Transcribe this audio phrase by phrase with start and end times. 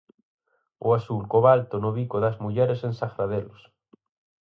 [0.85, 3.61] O azul cobalto no bico das mulleres de Sargadelos.